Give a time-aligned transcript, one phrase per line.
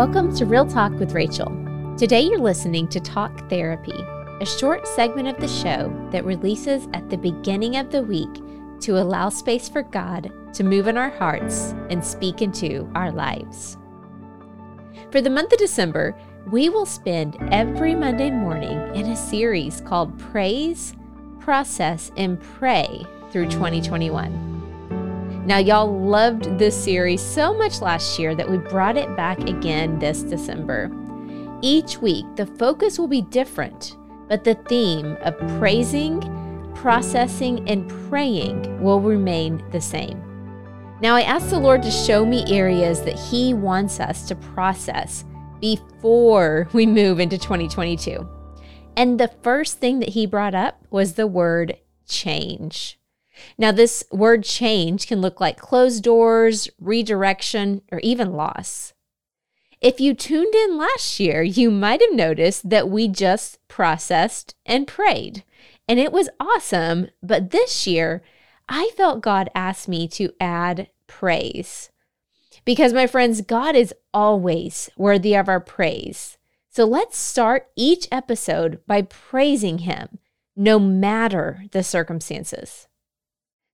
[0.00, 1.52] Welcome to Real Talk with Rachel.
[1.98, 4.02] Today you're listening to Talk Therapy,
[4.40, 8.30] a short segment of the show that releases at the beginning of the week
[8.80, 13.76] to allow space for God to move in our hearts and speak into our lives.
[15.10, 16.18] For the month of December,
[16.50, 20.94] we will spend every Monday morning in a series called Praise,
[21.40, 24.59] Process, and Pray through 2021.
[25.46, 29.98] Now, y'all loved this series so much last year that we brought it back again
[29.98, 30.90] this December.
[31.62, 33.96] Each week, the focus will be different,
[34.28, 36.20] but the theme of praising,
[36.74, 40.22] processing, and praying will remain the same.
[41.00, 45.24] Now, I asked the Lord to show me areas that He wants us to process
[45.58, 48.28] before we move into 2022.
[48.94, 52.99] And the first thing that He brought up was the word change.
[53.58, 58.92] Now, this word change can look like closed doors, redirection, or even loss.
[59.80, 64.86] If you tuned in last year, you might have noticed that we just processed and
[64.86, 65.42] prayed,
[65.88, 67.08] and it was awesome.
[67.22, 68.22] But this year,
[68.68, 71.90] I felt God asked me to add praise.
[72.66, 76.36] Because, my friends, God is always worthy of our praise.
[76.68, 80.18] So let's start each episode by praising Him,
[80.54, 82.86] no matter the circumstances.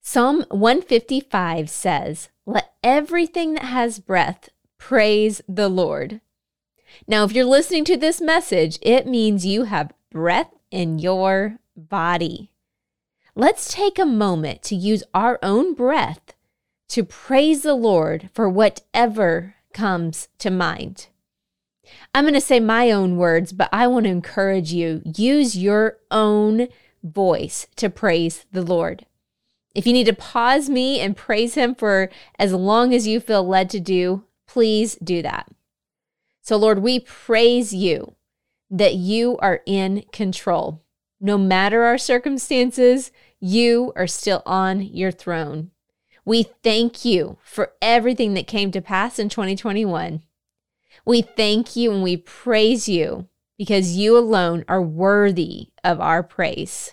[0.09, 6.21] Psalm 155 says, Let everything that has breath praise the Lord.
[7.09, 12.53] Now, if you're listening to this message, it means you have breath in your body.
[13.35, 16.35] Let's take a moment to use our own breath
[16.91, 21.09] to praise the Lord for whatever comes to mind.
[22.15, 25.99] I'm going to say my own words, but I want to encourage you use your
[26.13, 26.69] own
[27.03, 29.05] voice to praise the Lord.
[29.77, 33.47] If you need to pause me and praise Him for as long as you feel
[33.47, 35.49] led to do, please do that.
[36.41, 38.15] So, Lord, we praise you
[38.71, 40.83] that you are in control.
[41.21, 45.73] No matter our circumstances, you are still on your throne.
[46.25, 50.23] We thank you for everything that came to pass in 2021.
[51.05, 53.29] We thank you and we praise you
[53.59, 56.93] because you alone are worthy of our praise.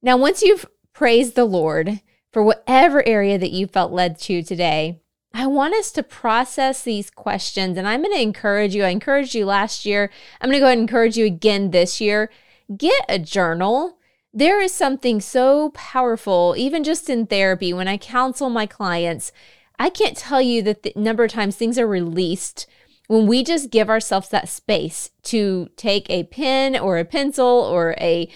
[0.00, 2.00] Now, once you've praise the Lord
[2.32, 5.00] for whatever area that you felt led to today.
[5.34, 8.84] I want us to process these questions, and I'm going to encourage you.
[8.84, 10.10] I encouraged you last year.
[10.40, 12.30] I'm going to go ahead and encourage you again this year.
[12.76, 13.98] Get a journal.
[14.34, 19.32] There is something so powerful, even just in therapy, when I counsel my clients.
[19.78, 22.66] I can't tell you the number of times things are released
[23.08, 27.94] when we just give ourselves that space to take a pen or a pencil or
[27.98, 28.28] a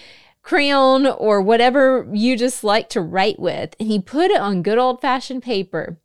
[0.46, 4.78] crayon or whatever you just like to write with, and you put it on good
[4.78, 5.98] old fashioned paper.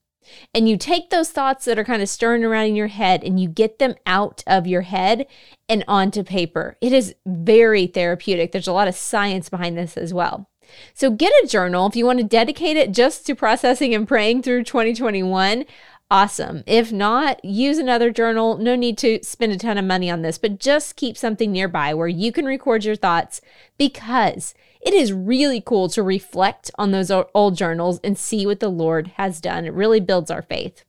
[0.53, 3.39] And you take those thoughts that are kind of stirring around in your head and
[3.39, 5.27] you get them out of your head
[5.67, 6.77] and onto paper.
[6.79, 8.51] It is very therapeutic.
[8.51, 10.49] There's a lot of science behind this as well.
[10.93, 14.43] So get a journal if you want to dedicate it just to processing and praying
[14.43, 15.65] through 2021
[16.11, 16.63] awesome.
[16.67, 18.57] If not, use another journal.
[18.57, 21.93] No need to spend a ton of money on this, but just keep something nearby
[21.93, 23.41] where you can record your thoughts
[23.77, 28.69] because it is really cool to reflect on those old journals and see what the
[28.69, 29.65] Lord has done.
[29.65, 30.83] It really builds our faith.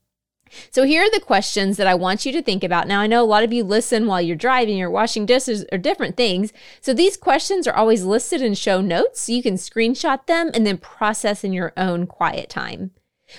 [0.70, 2.86] So, here are the questions that I want you to think about.
[2.86, 5.78] Now, I know a lot of you listen while you're driving or washing dishes or
[5.78, 6.52] different things.
[6.82, 9.22] So, these questions are always listed in show notes.
[9.22, 12.90] So you can screenshot them and then process in your own quiet time.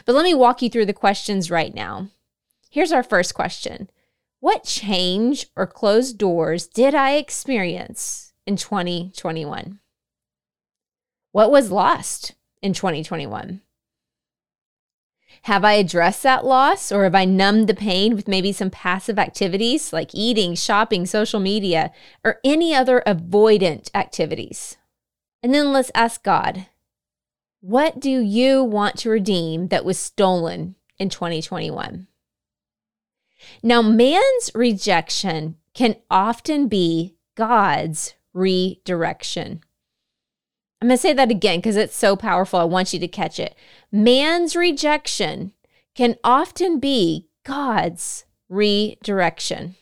[0.06, 2.10] But let me walk you through the questions right now.
[2.70, 3.90] Here's our first question
[4.40, 9.80] What change or closed doors did I experience in 2021?
[11.32, 13.62] What was lost in 2021?
[15.44, 19.20] Have I addressed that loss or have I numbed the pain with maybe some passive
[19.20, 21.92] activities like eating, shopping, social media,
[22.24, 24.78] or any other avoidant activities?
[25.42, 26.68] And then let's ask God
[27.64, 32.08] what do you want to redeem that was stolen in 2021?
[33.64, 39.62] Now, man's rejection can often be God's redirection.
[40.82, 42.60] I'm going to say that again because it's so powerful.
[42.60, 43.56] I want you to catch it.
[43.94, 45.54] Man's rejection
[45.96, 49.76] can often be God's redirection.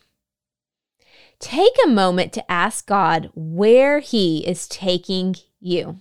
[1.39, 5.97] Take a moment to ask God where He is taking you.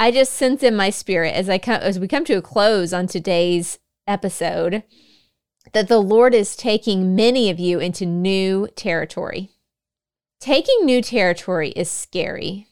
[0.00, 2.92] I just sense in my spirit as I come as we come to a close
[2.92, 4.84] on today's episode
[5.72, 9.50] that the Lord is taking many of you into new territory.
[10.38, 12.68] Taking new territory is scary.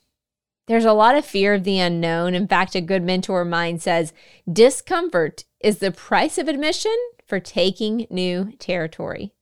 [0.68, 2.34] There's a lot of fear of the unknown.
[2.34, 4.12] In fact, a good mentor of mine says
[4.50, 6.96] discomfort is the price of admission
[7.26, 9.32] for taking new territory.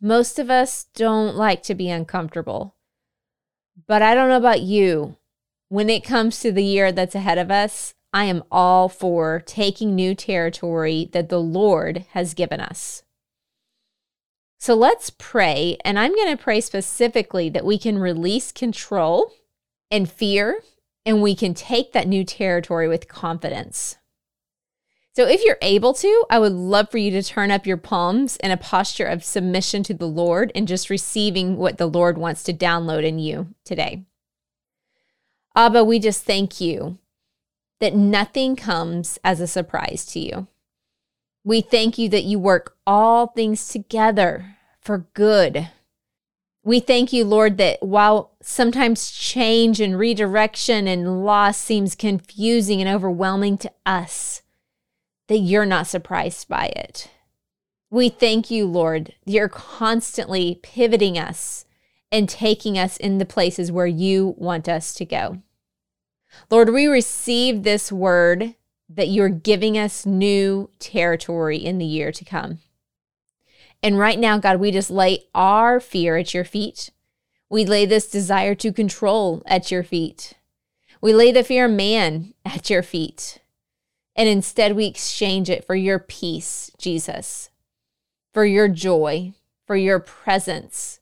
[0.00, 2.74] Most of us don't like to be uncomfortable.
[3.86, 5.16] But I don't know about you.
[5.68, 9.94] When it comes to the year that's ahead of us, I am all for taking
[9.94, 13.02] new territory that the Lord has given us.
[14.58, 15.76] So let's pray.
[15.84, 19.32] And I'm going to pray specifically that we can release control
[19.90, 20.60] and fear,
[21.04, 23.96] and we can take that new territory with confidence.
[25.14, 28.36] So, if you're able to, I would love for you to turn up your palms
[28.38, 32.42] in a posture of submission to the Lord and just receiving what the Lord wants
[32.44, 34.04] to download in you today.
[35.56, 36.98] Abba, we just thank you
[37.80, 40.48] that nothing comes as a surprise to you.
[41.44, 45.70] We thank you that you work all things together for good.
[46.62, 52.90] We thank you, Lord, that while sometimes change and redirection and loss seems confusing and
[52.90, 54.42] overwhelming to us,
[55.28, 57.10] that you're not surprised by it.
[57.88, 61.64] We thank you, Lord, that you're constantly pivoting us
[62.12, 65.42] and taking us in the places where you want us to go.
[66.50, 68.54] Lord, we receive this word
[68.88, 72.58] that you're giving us new territory in the year to come.
[73.82, 76.90] And right now, God, we just lay our fear at your feet.
[77.48, 80.34] We lay this desire to control at your feet.
[81.00, 83.40] We lay the fear of man at your feet.
[84.16, 87.50] And instead, we exchange it for your peace, Jesus,
[88.32, 89.34] for your joy,
[89.66, 91.00] for your presence,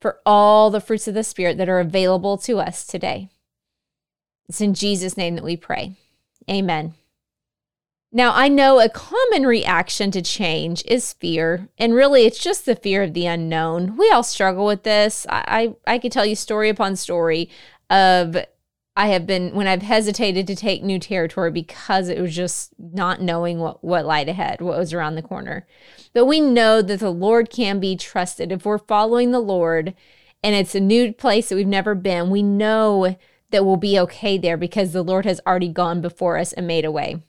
[0.00, 3.30] for all the fruits of the Spirit that are available to us today.
[4.50, 5.92] It's in Jesus' name that we pray.
[6.50, 6.94] Amen.
[8.10, 12.74] Now, I know a common reaction to change is fear, and really it's just the
[12.74, 13.96] fear of the unknown.
[13.96, 15.24] We all struggle with this.
[15.28, 17.48] I, I, I could tell you story upon story
[17.90, 18.36] of
[18.96, 23.22] I have been when I've hesitated to take new territory because it was just not
[23.22, 25.64] knowing what, what lied ahead, what was around the corner.
[26.12, 28.50] But we know that the Lord can be trusted.
[28.50, 29.94] If we're following the Lord
[30.42, 33.14] and it's a new place that we've never been, we know
[33.50, 36.84] that we'll be okay there because the Lord has already gone before us and made
[36.84, 37.22] a way.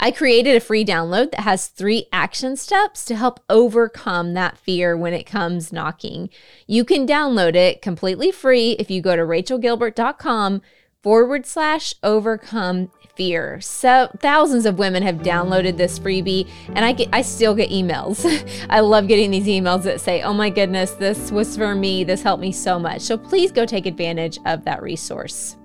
[0.00, 4.96] I created a free download that has three action steps to help overcome that fear
[4.96, 6.30] when it comes knocking.
[6.66, 10.62] You can download it completely free if you go to rachelgilbert.com
[11.02, 13.60] forward slash overcome fear.
[13.60, 18.24] So thousands of women have downloaded this freebie and I get I still get emails.
[18.70, 22.04] I love getting these emails that say, "Oh my goodness, this was for me.
[22.04, 25.56] This helped me so much." So please go take advantage of that resource.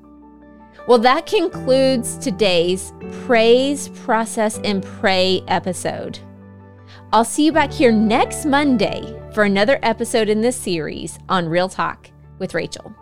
[0.87, 2.91] Well, that concludes today's
[3.25, 6.19] Praise, Process, and Pray episode.
[7.13, 11.69] I'll see you back here next Monday for another episode in this series on Real
[11.69, 12.09] Talk
[12.39, 12.93] with Rachel.